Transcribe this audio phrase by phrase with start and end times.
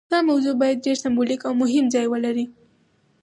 [0.13, 2.45] دا موضوع باید ډیر سمبولیک او مهم ځای ولري.